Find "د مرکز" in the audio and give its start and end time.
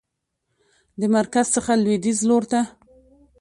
0.99-1.45